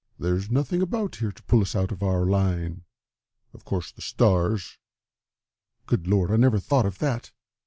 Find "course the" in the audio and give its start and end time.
3.65-4.01